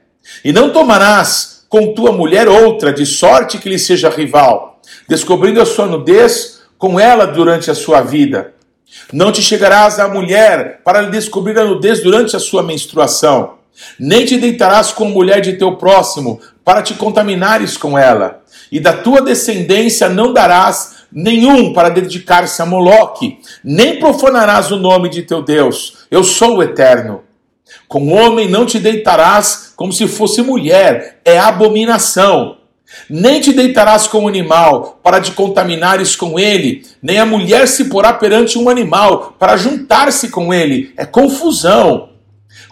E 0.45 0.53
não 0.53 0.71
tomarás 0.71 1.65
com 1.69 1.95
tua 1.95 2.13
mulher 2.13 2.49
outra, 2.49 2.93
de 2.93 3.07
sorte 3.07 3.59
que 3.59 3.69
lhe 3.69 3.79
seja 3.79 4.09
rival, 4.09 4.81
descobrindo 5.09 5.61
a 5.61 5.67
sua 5.67 5.87
nudez 5.87 6.58
com 6.79 6.99
ela 6.99 7.27
durante 7.27 7.71
a 7.71 7.75
sua 7.75 8.01
vida. 8.01 8.55
Não 9.13 9.31
te 9.33 9.43
chegarás 9.43 9.99
à 9.99 10.09
mulher 10.09 10.81
para 10.85 11.03
lhe 11.03 11.11
descobrir 11.11 11.59
a 11.59 11.65
nudez 11.65 12.03
durante 12.03 12.37
a 12.37 12.39
sua 12.39 12.63
menstruação, 12.63 13.59
nem 13.99 14.25
te 14.25 14.39
deitarás 14.39 14.93
com 14.93 15.07
a 15.07 15.11
mulher 15.11 15.41
de 15.41 15.55
teu 15.55 15.77
próximo 15.77 16.41
para 16.65 16.83
te 16.83 16.95
contaminares 16.95 17.77
com 17.77 17.99
ela. 17.99 18.43
E 18.71 18.81
da 18.81 18.93
tua 18.93 19.21
descendência 19.21 20.09
não 20.09 20.33
darás 20.33 20.99
nenhum 21.13 21.73
para 21.73 21.89
dedicar-se 21.89 22.61
a 22.61 22.67
Moloque, 22.67 23.39
nem 23.65 23.99
profanarás 23.99 24.71
o 24.71 24.77
nome 24.77 25.09
de 25.09 25.23
teu 25.23 25.43
Deus. 25.43 26.07
Eu 26.11 26.23
sou 26.23 26.57
o 26.57 26.63
eterno. 26.63 27.23
Com 27.87 28.13
homem 28.13 28.49
não 28.49 28.67
te 28.67 28.79
deitarás 28.79 29.73
como 29.77 29.93
se 29.93 30.09
fosse 30.09 30.43
mulher, 30.43 31.21
é 31.25 31.39
abominação. 31.39 32.58
Nem 33.09 33.41
te 33.41 33.53
deitarás 33.53 34.07
com 34.07 34.21
um 34.21 34.29
animal 34.29 34.99
para 35.03 35.21
te 35.21 35.33
contaminares 35.33 36.15
com 36.17 36.39
ele, 36.39 36.85
nem 37.03 37.19
a 37.19 37.27
mulher 37.27 37.67
se 37.69 37.85
porá 37.85 38.13
perante 38.13 38.59
um 38.59 38.69
animal 38.69 39.35
para 39.39 39.57
juntar-se 39.57 40.29
com 40.29 40.53
ele, 40.53 40.93
é 40.97 41.05
confusão. 41.05 42.11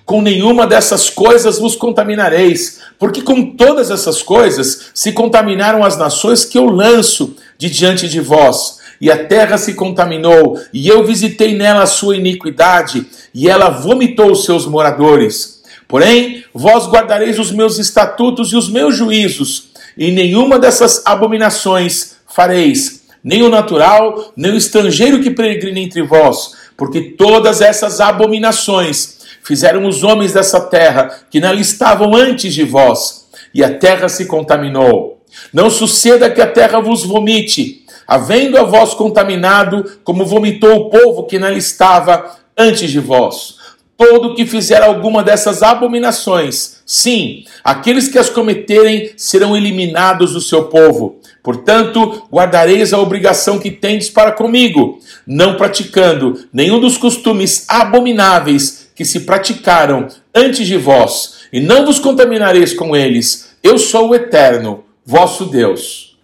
Com 0.04 0.22
nenhuma 0.22 0.66
dessas 0.66 1.10
coisas 1.10 1.58
vos 1.58 1.74
contaminareis, 1.74 2.80
porque 2.98 3.22
com 3.22 3.56
todas 3.56 3.90
essas 3.90 4.22
coisas 4.22 4.90
se 4.94 5.12
contaminaram 5.12 5.82
as 5.82 5.98
nações 5.98 6.44
que 6.44 6.56
eu 6.56 6.66
lanço 6.66 7.34
de 7.58 7.68
diante 7.68 8.08
de 8.08 8.20
vós. 8.20 8.78
E 9.00 9.10
a 9.10 9.26
terra 9.26 9.58
se 9.58 9.74
contaminou, 9.74 10.58
e 10.72 10.88
eu 10.88 11.04
visitei 11.04 11.54
nela 11.54 11.82
a 11.82 11.86
sua 11.86 12.16
iniquidade, 12.16 13.04
e 13.34 13.48
ela 13.48 13.68
vomitou 13.68 14.30
os 14.30 14.44
seus 14.44 14.64
moradores. 14.64 15.62
Porém, 15.88 16.44
vós 16.54 16.88
guardareis 16.88 17.38
os 17.38 17.50
meus 17.50 17.78
estatutos 17.78 18.52
e 18.52 18.56
os 18.56 18.68
meus 18.68 18.96
juízos, 18.96 19.68
e 19.96 20.10
nenhuma 20.10 20.58
dessas 20.58 21.02
abominações 21.06 22.16
fareis, 22.26 23.02
nem 23.24 23.42
o 23.42 23.48
natural, 23.48 24.32
nem 24.36 24.52
o 24.52 24.56
estrangeiro 24.56 25.20
que 25.20 25.30
peregrina 25.30 25.80
entre 25.80 26.02
vós, 26.02 26.52
porque 26.76 27.00
todas 27.00 27.60
essas 27.60 28.00
abominações 28.00 29.16
fizeram 29.42 29.86
os 29.86 30.02
homens 30.02 30.32
dessa 30.32 30.60
terra 30.60 31.22
que 31.30 31.40
nela 31.40 31.60
estavam 31.60 32.14
antes 32.14 32.52
de 32.52 32.64
vós, 32.64 33.26
e 33.54 33.64
a 33.64 33.72
terra 33.78 34.08
se 34.08 34.26
contaminou. 34.26 35.22
Não 35.52 35.70
suceda 35.70 36.30
que 36.30 36.40
a 36.40 36.46
terra 36.46 36.80
vos 36.80 37.04
vomite, 37.04 37.84
havendo 38.06 38.58
a 38.58 38.64
vós 38.64 38.94
contaminado, 38.94 39.98
como 40.04 40.24
vomitou 40.24 40.76
o 40.76 40.90
povo 40.90 41.24
que 41.24 41.38
nela 41.38 41.56
estava 41.56 42.36
antes 42.56 42.90
de 42.90 43.00
vós. 43.00 43.55
Todo 43.96 44.34
que 44.34 44.44
fizer 44.44 44.82
alguma 44.82 45.22
dessas 45.22 45.62
abominações, 45.62 46.82
sim, 46.84 47.44
aqueles 47.64 48.08
que 48.08 48.18
as 48.18 48.28
cometerem 48.28 49.12
serão 49.16 49.56
eliminados 49.56 50.34
do 50.34 50.40
seu 50.40 50.64
povo. 50.64 51.18
Portanto, 51.42 52.26
guardareis 52.30 52.92
a 52.92 52.98
obrigação 52.98 53.58
que 53.58 53.70
tendes 53.70 54.10
para 54.10 54.32
comigo, 54.32 55.00
não 55.26 55.56
praticando 55.56 56.46
nenhum 56.52 56.78
dos 56.78 56.98
costumes 56.98 57.64
abomináveis 57.68 58.90
que 58.94 59.04
se 59.04 59.20
praticaram 59.20 60.08
antes 60.34 60.66
de 60.66 60.76
vós, 60.76 61.46
e 61.52 61.60
não 61.60 61.86
vos 61.86 61.98
contaminareis 61.98 62.74
com 62.74 62.94
eles. 62.94 63.56
Eu 63.62 63.78
sou 63.78 64.10
o 64.10 64.14
Eterno, 64.14 64.84
vosso 65.04 65.46
Deus. 65.46 66.18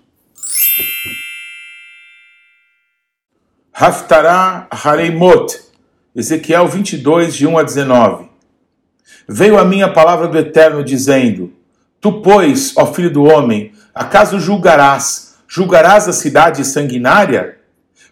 Haftará 3.73 4.69
Hareimot, 4.71 5.59
Ezequiel 6.15 6.69
22, 6.69 7.35
de 7.35 7.47
1 7.47 7.57
a 7.57 7.63
19. 7.63 8.27
Veio 9.27 9.59
a 9.59 9.65
minha 9.65 9.89
palavra 9.91 10.29
do 10.29 10.37
Eterno, 10.37 10.85
dizendo: 10.85 11.55
Tu, 12.03 12.21
pois, 12.21 12.75
ó 12.77 12.85
filho 12.93 13.11
do 13.11 13.25
homem, 13.25 13.73
acaso 13.95 14.39
julgarás? 14.39 15.37
Julgarás 15.49 16.09
a 16.09 16.13
cidade 16.13 16.67
sanguinária? 16.67 17.57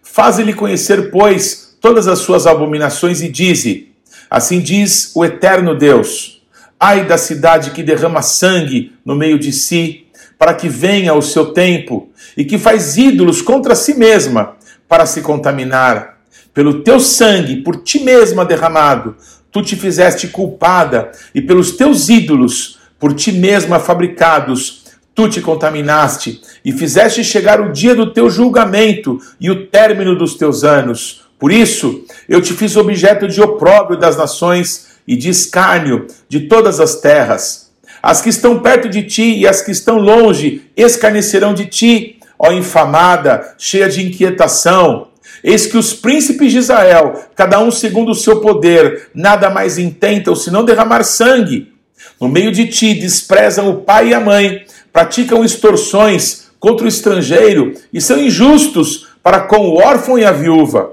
Faze-lhe 0.01 0.51
conhecer, 0.51 1.11
pois, 1.11 1.77
todas 1.79 2.07
as 2.07 2.17
suas 2.19 2.47
abominações 2.47 3.21
e 3.21 3.29
dize: 3.29 3.91
Assim 4.27 4.61
diz 4.61 5.11
o 5.13 5.23
eterno 5.23 5.77
Deus: 5.77 6.41
Ai 6.79 7.05
da 7.05 7.19
cidade 7.19 7.69
que 7.69 7.83
derrama 7.83 8.23
sangue 8.23 8.95
no 9.05 9.15
meio 9.15 9.37
de 9.37 9.51
si, 9.51 10.07
para 10.39 10.55
que 10.55 10.67
venha 10.67 11.13
o 11.13 11.21
seu 11.21 11.53
tempo, 11.53 12.09
e 12.35 12.45
que 12.45 12.57
faz 12.57 12.97
ídolos 12.97 13.43
contra 13.43 13.75
si 13.75 13.93
mesma, 13.93 14.55
para 14.87 15.05
se 15.05 15.21
contaminar. 15.21 16.20
Pelo 16.53 16.81
teu 16.81 16.99
sangue, 16.99 17.57
por 17.57 17.77
ti 17.77 17.99
mesma 17.99 18.45
derramado, 18.45 19.15
tu 19.51 19.61
te 19.61 19.75
fizeste 19.75 20.27
culpada, 20.27 21.11
e 21.33 21.41
pelos 21.41 21.71
teus 21.71 22.09
ídolos, 22.09 22.79
por 22.99 23.13
ti 23.13 23.31
mesma 23.31 23.79
fabricados, 23.79 24.83
tu 25.13 25.27
te 25.27 25.41
contaminaste, 25.41 26.41
e 26.63 26.71
fizeste 26.71 27.23
chegar 27.23 27.59
o 27.59 27.71
dia 27.71 27.95
do 27.95 28.13
teu 28.13 28.29
julgamento 28.29 29.19
e 29.39 29.49
o 29.49 29.67
término 29.67 30.17
dos 30.17 30.35
teus 30.35 30.63
anos 30.63 31.21
por 31.41 31.51
isso, 31.51 32.05
eu 32.29 32.39
te 32.39 32.53
fiz 32.53 32.77
objeto 32.77 33.27
de 33.27 33.41
opróbrio 33.41 33.97
das 33.97 34.15
nações 34.15 34.89
e 35.07 35.15
de 35.15 35.29
escárnio 35.29 36.05
de 36.29 36.41
todas 36.41 36.79
as 36.79 37.01
terras. 37.01 37.71
As 37.99 38.21
que 38.21 38.29
estão 38.29 38.59
perto 38.59 38.87
de 38.87 39.01
ti 39.01 39.39
e 39.39 39.47
as 39.47 39.59
que 39.59 39.71
estão 39.71 39.97
longe 39.97 40.69
escarnecerão 40.77 41.55
de 41.55 41.65
ti, 41.65 42.19
ó 42.37 42.51
infamada, 42.51 43.55
cheia 43.57 43.89
de 43.89 44.05
inquietação. 44.05 45.07
Eis 45.43 45.65
que 45.65 45.77
os 45.77 45.93
príncipes 45.93 46.51
de 46.51 46.59
Israel, 46.59 47.25
cada 47.35 47.59
um 47.59 47.71
segundo 47.71 48.11
o 48.11 48.15
seu 48.15 48.39
poder, 48.41 49.09
nada 49.13 49.49
mais 49.49 49.77
intentam 49.77 50.35
senão 50.35 50.63
derramar 50.63 51.03
sangue. 51.03 51.73
No 52.19 52.27
meio 52.27 52.51
de 52.51 52.67
ti 52.67 52.93
desprezam 52.93 53.69
o 53.69 53.81
pai 53.81 54.09
e 54.09 54.13
a 54.13 54.19
mãe, 54.19 54.65
praticam 54.93 55.43
extorsões 55.43 56.49
contra 56.59 56.85
o 56.85 56.87
estrangeiro 56.87 57.73
e 57.91 57.99
são 57.99 58.19
injustos 58.19 59.07
para 59.23 59.41
com 59.41 59.69
o 59.69 59.77
órfão 59.77 60.17
e 60.17 60.25
a 60.25 60.31
viúva. 60.31 60.91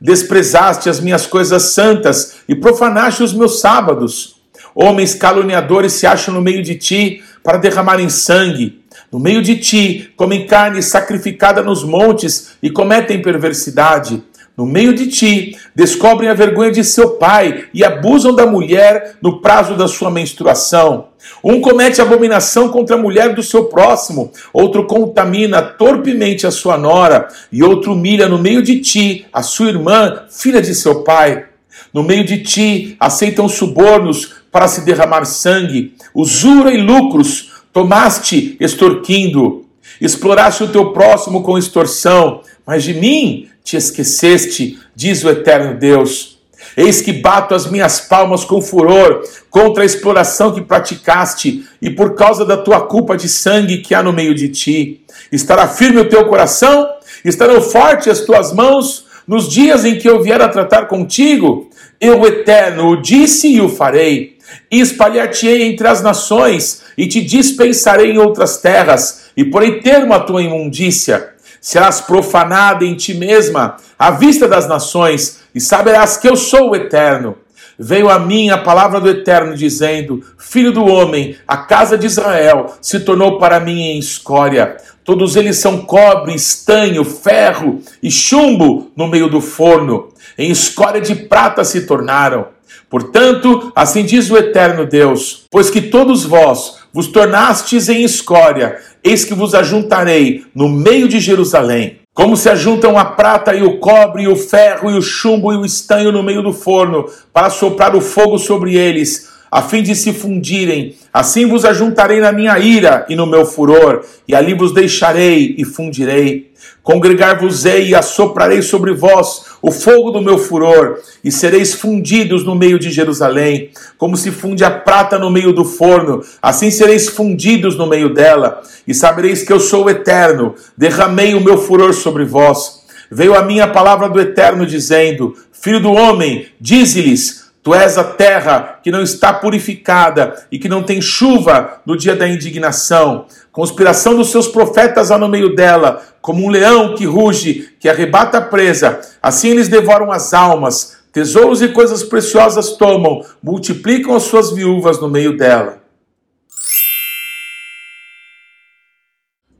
Desprezaste 0.00 0.90
as 0.90 1.00
minhas 1.00 1.26
coisas 1.26 1.62
santas 1.62 2.36
e 2.46 2.54
profanaste 2.54 3.22
os 3.22 3.32
meus 3.32 3.60
sábados. 3.60 4.36
Homens 4.74 5.14
caluniadores 5.14 5.94
se 5.94 6.06
acham 6.06 6.34
no 6.34 6.42
meio 6.42 6.62
de 6.62 6.74
ti 6.74 7.22
para 7.42 7.56
derramarem 7.56 8.10
sangue. 8.10 8.82
No 9.16 9.22
meio 9.22 9.40
de 9.40 9.56
ti 9.56 10.10
comem 10.14 10.46
carne 10.46 10.82
sacrificada 10.82 11.62
nos 11.62 11.82
montes 11.82 12.50
e 12.62 12.68
cometem 12.68 13.22
perversidade. 13.22 14.22
No 14.54 14.66
meio 14.66 14.92
de 14.92 15.06
ti 15.06 15.56
descobrem 15.74 16.28
a 16.28 16.34
vergonha 16.34 16.70
de 16.70 16.84
seu 16.84 17.12
pai 17.12 17.64
e 17.72 17.82
abusam 17.82 18.34
da 18.34 18.46
mulher 18.46 19.16
no 19.22 19.40
prazo 19.40 19.74
da 19.74 19.88
sua 19.88 20.10
menstruação. 20.10 21.06
Um 21.42 21.62
comete 21.62 22.02
abominação 22.02 22.68
contra 22.68 22.94
a 22.94 22.98
mulher 22.98 23.34
do 23.34 23.42
seu 23.42 23.64
próximo, 23.70 24.30
outro 24.52 24.84
contamina 24.84 25.62
torpemente 25.62 26.46
a 26.46 26.50
sua 26.50 26.76
nora, 26.76 27.26
e 27.50 27.62
outro 27.62 27.94
humilha 27.94 28.28
no 28.28 28.36
meio 28.36 28.62
de 28.62 28.80
ti 28.80 29.24
a 29.32 29.42
sua 29.42 29.70
irmã, 29.70 30.24
filha 30.28 30.60
de 30.60 30.74
seu 30.74 31.02
pai. 31.04 31.46
No 31.90 32.02
meio 32.02 32.22
de 32.22 32.42
ti 32.42 32.96
aceitam 33.00 33.48
subornos 33.48 34.34
para 34.52 34.68
se 34.68 34.82
derramar 34.82 35.24
sangue, 35.24 35.94
usura 36.14 36.70
e 36.70 36.76
lucros 36.76 37.55
tomaste 37.76 38.56
extorquindo. 38.58 39.66
Exploraste 40.00 40.64
o 40.64 40.68
teu 40.68 40.94
próximo 40.94 41.42
com 41.42 41.58
extorsão, 41.58 42.40
mas 42.66 42.82
de 42.82 42.94
mim 42.94 43.50
te 43.62 43.76
esqueceste, 43.76 44.78
diz 44.94 45.22
o 45.22 45.28
eterno 45.28 45.78
Deus. 45.78 46.38
Eis 46.74 47.02
que 47.02 47.12
bato 47.12 47.54
as 47.54 47.70
minhas 47.70 48.00
palmas 48.00 48.44
com 48.44 48.62
furor 48.62 49.22
contra 49.50 49.82
a 49.82 49.86
exploração 49.86 50.54
que 50.54 50.62
praticaste 50.62 51.66
e 51.82 51.90
por 51.90 52.14
causa 52.14 52.46
da 52.46 52.56
tua 52.56 52.80
culpa 52.80 53.14
de 53.14 53.28
sangue 53.28 53.82
que 53.82 53.94
há 53.94 54.02
no 54.02 54.12
meio 54.12 54.34
de 54.34 54.48
ti. 54.48 55.02
Estará 55.30 55.68
firme 55.68 56.00
o 56.00 56.08
teu 56.08 56.24
coração? 56.24 56.88
Estarão 57.26 57.60
fortes 57.60 58.08
as 58.08 58.20
tuas 58.20 58.54
mãos 58.54 59.04
nos 59.28 59.50
dias 59.50 59.84
em 59.84 59.98
que 59.98 60.08
eu 60.08 60.22
vier 60.22 60.40
a 60.40 60.48
tratar 60.48 60.86
contigo? 60.86 61.68
Eu, 62.00 62.24
eterno, 62.26 62.88
o 62.88 63.02
disse 63.02 63.48
e 63.48 63.60
o 63.60 63.68
farei. 63.68 64.35
E 64.70 64.80
espalhar-te-ei 64.80 65.62
entre 65.62 65.86
as 65.86 66.02
nações, 66.02 66.82
e 66.96 67.06
te 67.06 67.22
dispensarei 67.22 68.12
em 68.12 68.18
outras 68.18 68.58
terras, 68.58 69.26
e 69.36 69.44
porei 69.44 69.80
termo 69.80 70.14
à 70.14 70.20
tua 70.20 70.42
imundícia. 70.42 71.34
Serás 71.60 72.00
profanada 72.00 72.84
em 72.84 72.94
ti 72.94 73.14
mesma, 73.14 73.76
à 73.98 74.10
vista 74.10 74.46
das 74.46 74.68
nações, 74.68 75.40
e 75.54 75.60
saberás 75.60 76.16
que 76.16 76.28
eu 76.28 76.36
sou 76.36 76.70
o 76.70 76.76
eterno. 76.76 77.36
Veio 77.78 78.08
a 78.08 78.18
mim 78.18 78.48
a 78.48 78.56
palavra 78.56 78.98
do 78.98 79.08
Eterno, 79.08 79.54
dizendo: 79.54 80.24
Filho 80.38 80.72
do 80.72 80.86
homem, 80.86 81.36
a 81.46 81.58
casa 81.58 81.98
de 81.98 82.06
Israel 82.06 82.74
se 82.80 83.00
tornou 83.00 83.38
para 83.38 83.60
mim 83.60 83.80
em 83.82 83.98
escória. 83.98 84.78
Todos 85.04 85.36
eles 85.36 85.58
são 85.58 85.82
cobre, 85.82 86.34
estanho, 86.34 87.04
ferro 87.04 87.80
e 88.02 88.10
chumbo 88.10 88.90
no 88.96 89.06
meio 89.06 89.28
do 89.28 89.40
forno. 89.40 90.08
Em 90.38 90.50
escória 90.50 91.00
de 91.00 91.14
prata 91.14 91.64
se 91.64 91.86
tornaram. 91.86 92.55
Portanto, 92.88 93.72
assim 93.74 94.04
diz 94.04 94.30
o 94.30 94.36
eterno 94.36 94.86
Deus: 94.86 95.44
Pois 95.50 95.70
que 95.70 95.80
todos 95.80 96.24
vós 96.24 96.78
vos 96.92 97.08
tornastes 97.08 97.88
em 97.88 98.02
escória, 98.02 98.78
eis 99.04 99.24
que 99.24 99.34
vos 99.34 99.54
ajuntarei 99.54 100.44
no 100.54 100.68
meio 100.68 101.06
de 101.06 101.20
Jerusalém. 101.20 101.98
Como 102.14 102.34
se 102.34 102.48
ajuntam 102.48 102.96
a 102.96 103.04
prata 103.04 103.54
e 103.54 103.62
o 103.62 103.78
cobre, 103.78 104.22
e 104.22 104.28
o 104.28 104.34
ferro, 104.34 104.90
e 104.90 104.96
o 104.96 105.02
chumbo 105.02 105.52
e 105.52 105.56
o 105.56 105.66
estanho 105.66 106.10
no 106.10 106.22
meio 106.22 106.42
do 106.42 106.54
forno, 106.54 107.04
para 107.30 107.50
soprar 107.50 107.94
o 107.94 108.00
fogo 108.00 108.38
sobre 108.38 108.74
eles, 108.74 109.28
a 109.50 109.60
fim 109.60 109.82
de 109.82 109.94
se 109.94 110.14
fundirem. 110.14 110.96
Assim 111.12 111.44
vos 111.44 111.66
ajuntarei 111.66 112.20
na 112.20 112.32
minha 112.32 112.58
ira 112.58 113.04
e 113.08 113.14
no 113.14 113.26
meu 113.26 113.44
furor, 113.44 114.02
e 114.26 114.34
ali 114.34 114.54
vos 114.54 114.72
deixarei 114.72 115.54
e 115.58 115.64
fundirei. 115.66 116.52
Congregar-vos-ei 116.82 117.88
e 117.88 117.94
assoprarei 117.94 118.62
sobre 118.62 118.94
vós 118.94 119.44
o 119.66 119.72
fogo 119.72 120.12
do 120.12 120.20
meu 120.20 120.38
furor, 120.38 121.00
e 121.24 121.32
sereis 121.32 121.74
fundidos 121.74 122.44
no 122.44 122.54
meio 122.54 122.78
de 122.78 122.88
Jerusalém, 122.88 123.72
como 123.98 124.16
se 124.16 124.30
funde 124.30 124.62
a 124.62 124.70
prata 124.70 125.18
no 125.18 125.28
meio 125.28 125.52
do 125.52 125.64
forno, 125.64 126.22
assim 126.40 126.70
sereis 126.70 127.08
fundidos 127.08 127.76
no 127.76 127.84
meio 127.84 128.14
dela, 128.14 128.62
e 128.86 128.94
sabereis 128.94 129.42
que 129.42 129.52
eu 129.52 129.58
sou 129.58 129.86
o 129.86 129.90
eterno, 129.90 130.54
derramei 130.78 131.34
o 131.34 131.40
meu 131.40 131.58
furor 131.58 131.92
sobre 131.92 132.24
vós. 132.24 132.86
Veio 133.10 133.34
a 133.34 133.42
minha 133.42 133.66
palavra 133.66 134.08
do 134.08 134.20
eterno, 134.20 134.64
dizendo: 134.64 135.34
Filho 135.50 135.80
do 135.80 135.90
homem, 135.90 136.46
dize-lhes 136.60 137.45
Tu 137.66 137.74
és 137.74 137.98
a 137.98 138.04
terra 138.04 138.78
que 138.80 138.92
não 138.92 139.02
está 139.02 139.32
purificada 139.32 140.46
e 140.52 140.56
que 140.56 140.68
não 140.68 140.84
tem 140.84 141.02
chuva 141.02 141.82
no 141.84 141.96
dia 141.96 142.14
da 142.14 142.28
indignação. 142.28 143.26
Conspiração 143.50 144.14
dos 144.14 144.30
seus 144.30 144.46
profetas 144.46 145.10
há 145.10 145.18
no 145.18 145.28
meio 145.28 145.52
dela, 145.56 146.00
como 146.20 146.44
um 146.44 146.48
leão 146.48 146.94
que 146.94 147.04
ruge, 147.04 147.74
que 147.80 147.88
arrebata 147.88 148.38
a 148.38 148.40
presa. 148.40 149.00
Assim 149.20 149.48
eles 149.48 149.66
devoram 149.66 150.12
as 150.12 150.32
almas, 150.32 150.98
tesouros 151.12 151.60
e 151.60 151.66
coisas 151.66 152.04
preciosas 152.04 152.76
tomam, 152.76 153.26
multiplicam 153.42 154.14
as 154.14 154.22
suas 154.22 154.52
viúvas 154.52 155.00
no 155.00 155.08
meio 155.08 155.36
dela. 155.36 155.82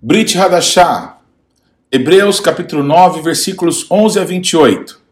Brit 0.00 0.38
Hadashah, 0.38 1.16
Hebreus 1.90 2.38
capítulo 2.38 2.84
9, 2.84 3.20
versículos 3.20 3.84
11 3.90 4.20
a 4.20 4.24
28. 4.24 5.05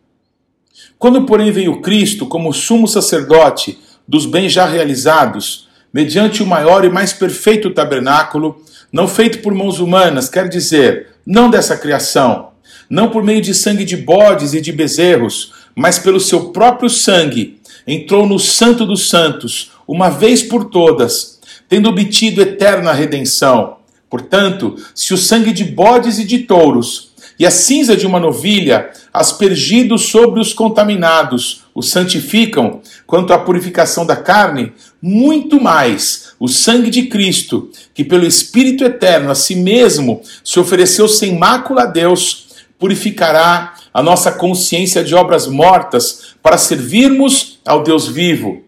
Quando, 1.04 1.20
porém, 1.24 1.52
veio 1.52 1.82
Cristo 1.82 2.24
como 2.24 2.50
sumo 2.50 2.88
sacerdote 2.88 3.78
dos 4.08 4.24
bens 4.24 4.50
já 4.50 4.64
realizados, 4.64 5.68
mediante 5.92 6.42
o 6.42 6.46
maior 6.46 6.82
e 6.82 6.88
mais 6.88 7.12
perfeito 7.12 7.68
tabernáculo, 7.68 8.64
não 8.90 9.06
feito 9.06 9.40
por 9.40 9.52
mãos 9.52 9.80
humanas, 9.80 10.30
quer 10.30 10.48
dizer, 10.48 11.08
não 11.26 11.50
dessa 11.50 11.76
criação, 11.76 12.52
não 12.88 13.10
por 13.10 13.22
meio 13.22 13.42
de 13.42 13.52
sangue 13.52 13.84
de 13.84 13.98
bodes 13.98 14.54
e 14.54 14.62
de 14.62 14.72
bezerros, 14.72 15.52
mas 15.74 15.98
pelo 15.98 16.18
seu 16.18 16.48
próprio 16.52 16.88
sangue, 16.88 17.60
entrou 17.86 18.26
no 18.26 18.38
Santo 18.38 18.86
dos 18.86 19.10
Santos, 19.10 19.72
uma 19.86 20.08
vez 20.08 20.42
por 20.42 20.70
todas, 20.70 21.38
tendo 21.68 21.90
obtido 21.90 22.40
eterna 22.40 22.94
redenção. 22.94 23.76
Portanto, 24.08 24.76
se 24.94 25.12
o 25.12 25.18
sangue 25.18 25.52
de 25.52 25.64
bodes 25.64 26.18
e 26.18 26.24
de 26.24 26.38
touros 26.38 27.12
e 27.38 27.44
a 27.44 27.50
cinza 27.50 27.96
de 27.96 28.06
uma 28.06 28.20
novilha, 28.20 28.90
aspergidos 29.12 30.06
sobre 30.06 30.40
os 30.40 30.52
contaminados, 30.52 31.64
os 31.74 31.90
santificam, 31.90 32.80
quanto 33.06 33.32
à 33.32 33.38
purificação 33.38 34.06
da 34.06 34.16
carne, 34.16 34.72
muito 35.02 35.60
mais 35.60 36.34
o 36.38 36.48
sangue 36.48 36.90
de 36.90 37.06
Cristo, 37.06 37.70
que 37.92 38.04
pelo 38.04 38.26
Espírito 38.26 38.84
eterno 38.84 39.30
a 39.30 39.34
si 39.34 39.56
mesmo 39.56 40.22
se 40.44 40.60
ofereceu 40.60 41.08
sem 41.08 41.36
mácula 41.36 41.82
a 41.82 41.86
Deus, 41.86 42.46
purificará 42.78 43.74
a 43.92 44.02
nossa 44.02 44.32
consciência 44.32 45.02
de 45.02 45.14
obras 45.14 45.46
mortas 45.46 46.34
para 46.42 46.58
servirmos 46.58 47.58
ao 47.64 47.82
Deus 47.82 48.06
vivo. 48.06 48.62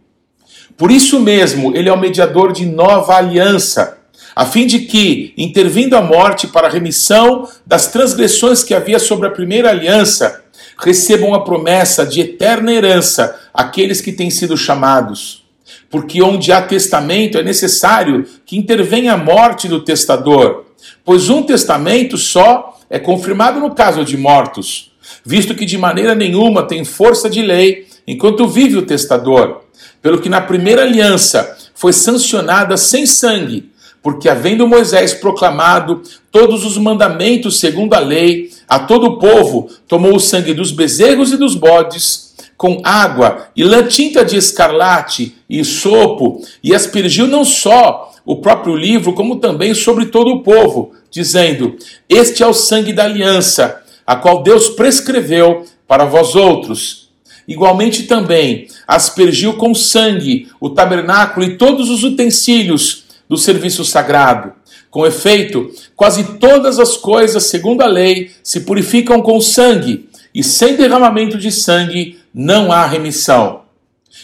Por 0.76 0.90
isso 0.90 1.20
mesmo, 1.20 1.74
ele 1.76 1.88
é 1.88 1.92
o 1.92 1.98
mediador 1.98 2.52
de 2.52 2.66
nova 2.66 3.16
aliança 3.16 3.95
a 4.36 4.44
fim 4.44 4.66
de 4.66 4.80
que, 4.80 5.32
intervindo 5.34 5.96
a 5.96 6.02
morte 6.02 6.46
para 6.46 6.66
a 6.66 6.70
remissão 6.70 7.48
das 7.66 7.86
transgressões 7.86 8.62
que 8.62 8.74
havia 8.74 8.98
sobre 8.98 9.26
a 9.26 9.30
primeira 9.30 9.70
aliança, 9.70 10.44
recebam 10.78 11.32
a 11.32 11.42
promessa 11.42 12.04
de 12.04 12.20
eterna 12.20 12.70
herança 12.70 13.34
aqueles 13.54 14.02
que 14.02 14.12
têm 14.12 14.28
sido 14.28 14.54
chamados. 14.54 15.42
Porque 15.88 16.20
onde 16.20 16.52
há 16.52 16.60
testamento 16.60 17.38
é 17.38 17.42
necessário 17.42 18.26
que 18.44 18.58
intervenha 18.58 19.14
a 19.14 19.16
morte 19.16 19.68
do 19.68 19.82
testador, 19.82 20.66
pois 21.02 21.30
um 21.30 21.42
testamento 21.42 22.18
só 22.18 22.78
é 22.90 22.98
confirmado 22.98 23.58
no 23.58 23.74
caso 23.74 24.04
de 24.04 24.18
mortos, 24.18 24.92
visto 25.24 25.54
que 25.54 25.64
de 25.64 25.78
maneira 25.78 26.14
nenhuma 26.14 26.62
tem 26.62 26.84
força 26.84 27.30
de 27.30 27.40
lei 27.40 27.86
enquanto 28.06 28.46
vive 28.46 28.76
o 28.76 28.82
testador, 28.82 29.62
pelo 30.02 30.20
que 30.20 30.28
na 30.28 30.42
primeira 30.42 30.82
aliança 30.82 31.56
foi 31.74 31.94
sancionada 31.94 32.76
sem 32.76 33.06
sangue 33.06 33.74
porque 34.06 34.28
havendo 34.28 34.68
Moisés 34.68 35.12
proclamado 35.12 36.00
todos 36.30 36.64
os 36.64 36.78
mandamentos 36.78 37.58
segundo 37.58 37.92
a 37.92 37.98
lei, 37.98 38.50
a 38.68 38.78
todo 38.78 39.04
o 39.04 39.18
povo 39.18 39.68
tomou 39.88 40.14
o 40.14 40.20
sangue 40.20 40.54
dos 40.54 40.70
bezerros 40.70 41.32
e 41.32 41.36
dos 41.36 41.56
bodes, 41.56 42.32
com 42.56 42.80
água 42.84 43.48
e 43.56 43.64
lã 43.64 43.82
tinta 43.82 44.24
de 44.24 44.36
escarlate 44.36 45.34
e 45.50 45.64
sopo, 45.64 46.40
e 46.62 46.72
aspergiu 46.72 47.26
não 47.26 47.44
só 47.44 48.12
o 48.24 48.36
próprio 48.36 48.76
livro, 48.76 49.12
como 49.12 49.40
também 49.40 49.74
sobre 49.74 50.06
todo 50.06 50.34
o 50.34 50.42
povo, 50.44 50.92
dizendo: 51.10 51.74
Este 52.08 52.44
é 52.44 52.46
o 52.46 52.54
sangue 52.54 52.92
da 52.92 53.06
aliança, 53.06 53.82
a 54.06 54.14
qual 54.14 54.44
Deus 54.44 54.68
prescreveu 54.68 55.66
para 55.84 56.04
vós 56.04 56.36
outros. 56.36 57.08
Igualmente 57.48 58.04
também 58.04 58.68
aspergiu 58.86 59.54
com 59.54 59.74
sangue 59.74 60.46
o 60.60 60.70
tabernáculo 60.70 61.44
e 61.44 61.56
todos 61.56 61.90
os 61.90 62.04
utensílios 62.04 63.05
do 63.28 63.36
serviço 63.36 63.84
sagrado. 63.84 64.52
Com 64.90 65.06
efeito, 65.06 65.70
quase 65.94 66.24
todas 66.38 66.78
as 66.78 66.96
coisas, 66.96 67.44
segundo 67.44 67.82
a 67.82 67.86
lei, 67.86 68.30
se 68.42 68.60
purificam 68.60 69.20
com 69.20 69.40
sangue, 69.40 70.08
e 70.34 70.42
sem 70.42 70.76
derramamento 70.76 71.38
de 71.38 71.50
sangue 71.50 72.18
não 72.32 72.70
há 72.70 72.86
remissão. 72.86 73.62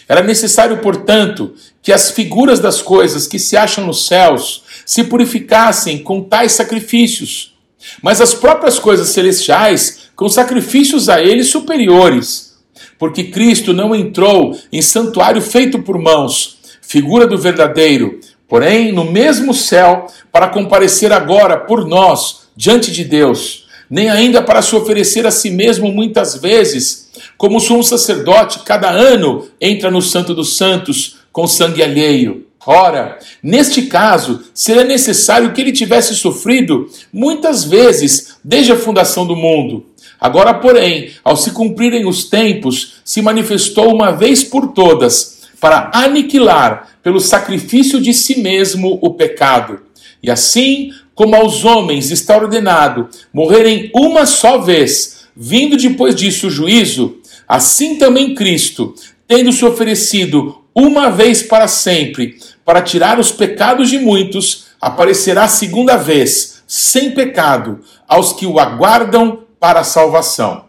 Era 0.08 0.22
necessário, 0.22 0.78
portanto, 0.78 1.54
que 1.82 1.92
as 1.92 2.10
figuras 2.10 2.60
das 2.60 2.82
coisas 2.82 3.26
que 3.26 3.38
se 3.38 3.56
acham 3.56 3.86
nos 3.86 4.06
céus 4.06 4.62
se 4.84 5.04
purificassem 5.04 5.98
com 5.98 6.22
tais 6.22 6.52
sacrifícios, 6.52 7.54
mas 8.02 8.20
as 8.20 8.34
próprias 8.34 8.78
coisas 8.78 9.08
celestiais 9.08 10.10
com 10.14 10.28
sacrifícios 10.28 11.08
a 11.08 11.22
eles 11.22 11.48
superiores, 11.48 12.58
porque 12.98 13.24
Cristo 13.24 13.72
não 13.72 13.94
entrou 13.94 14.58
em 14.70 14.82
santuário 14.82 15.40
feito 15.40 15.82
por 15.82 15.98
mãos, 15.98 16.58
figura 16.80 17.26
do 17.26 17.38
verdadeiro, 17.38 18.20
porém 18.52 18.92
no 18.92 19.10
mesmo 19.10 19.54
céu, 19.54 20.08
para 20.30 20.46
comparecer 20.46 21.10
agora 21.10 21.56
por 21.56 21.88
nós 21.88 22.48
diante 22.54 22.92
de 22.92 23.02
Deus, 23.02 23.64
nem 23.88 24.10
ainda 24.10 24.42
para 24.42 24.60
se 24.60 24.76
oferecer 24.76 25.26
a 25.26 25.30
si 25.30 25.48
mesmo 25.48 25.90
muitas 25.90 26.36
vezes, 26.36 27.10
como 27.38 27.58
sumo 27.58 27.82
sacerdote, 27.82 28.58
cada 28.58 28.90
ano 28.90 29.48
entra 29.58 29.90
no 29.90 30.02
Santo 30.02 30.34
dos 30.34 30.58
Santos 30.58 31.16
com 31.32 31.46
sangue 31.46 31.82
alheio. 31.82 32.44
Ora, 32.66 33.18
neste 33.42 33.86
caso, 33.86 34.42
seria 34.52 34.84
necessário 34.84 35.54
que 35.54 35.60
ele 35.62 35.72
tivesse 35.72 36.14
sofrido 36.14 36.90
muitas 37.10 37.64
vezes 37.64 38.36
desde 38.44 38.70
a 38.70 38.76
fundação 38.76 39.26
do 39.26 39.34
mundo. 39.34 39.86
Agora, 40.20 40.52
porém, 40.52 41.10
ao 41.24 41.38
se 41.38 41.52
cumprirem 41.52 42.06
os 42.06 42.24
tempos, 42.24 42.96
se 43.02 43.22
manifestou 43.22 43.90
uma 43.90 44.10
vez 44.10 44.44
por 44.44 44.72
todas 44.74 45.40
para 45.62 45.90
aniquilar 45.94 46.88
pelo 47.02 47.20
sacrifício 47.20 48.02
de 48.02 48.12
si 48.12 48.42
mesmo 48.42 48.98
o 49.00 49.14
pecado. 49.14 49.80
E 50.22 50.30
assim 50.30 50.90
como 51.14 51.34
aos 51.34 51.64
homens 51.64 52.10
está 52.10 52.36
ordenado 52.36 53.08
morrerem 53.32 53.90
uma 53.94 54.26
só 54.26 54.58
vez, 54.58 55.28
vindo 55.34 55.78
depois 55.78 56.14
disso 56.14 56.48
o 56.48 56.50
juízo, 56.50 57.22
Assim 57.52 57.96
também 57.96 58.34
Cristo, 58.34 58.94
tendo 59.28 59.52
se 59.52 59.62
oferecido 59.62 60.62
uma 60.74 61.10
vez 61.10 61.42
para 61.42 61.68
sempre 61.68 62.38
para 62.64 62.80
tirar 62.80 63.20
os 63.20 63.30
pecados 63.30 63.90
de 63.90 63.98
muitos, 63.98 64.68
aparecerá 64.80 65.46
segunda 65.46 65.98
vez, 65.98 66.62
sem 66.66 67.10
pecado, 67.10 67.80
aos 68.08 68.32
que 68.32 68.46
o 68.46 68.58
aguardam 68.58 69.40
para 69.60 69.80
a 69.80 69.84
salvação. 69.84 70.64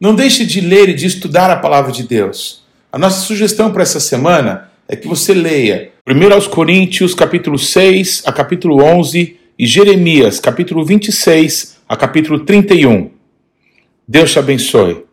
Não 0.00 0.14
deixe 0.14 0.46
de 0.46 0.62
ler 0.62 0.88
e 0.88 0.94
de 0.94 1.04
estudar 1.04 1.50
a 1.50 1.56
palavra 1.56 1.92
de 1.92 2.04
Deus. 2.04 2.62
A 2.90 2.98
nossa 2.98 3.20
sugestão 3.20 3.70
para 3.70 3.82
essa 3.82 4.00
semana 4.00 4.70
é 4.88 4.96
que 4.96 5.06
você 5.06 5.34
leia 5.34 5.92
1 6.08 6.32
aos 6.32 6.46
Coríntios, 6.46 7.14
capítulo 7.14 7.58
6 7.58 8.22
a 8.24 8.32
capítulo 8.32 8.82
11 8.82 9.36
e 9.58 9.66
Jeremias, 9.66 10.40
capítulo 10.40 10.86
26 10.86 11.76
a 11.86 11.96
capítulo 11.98 12.40
31. 12.46 13.10
Deus 14.08 14.32
te 14.32 14.38
abençoe. 14.38 15.04